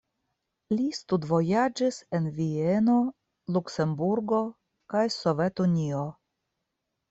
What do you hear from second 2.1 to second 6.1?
en Vieno, Luksemburgo kaj Sovetunio.